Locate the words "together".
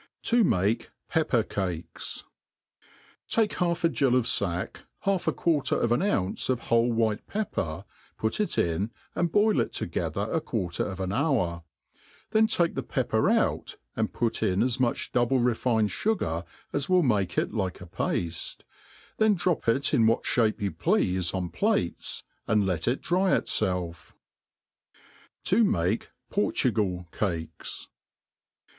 9.73-10.27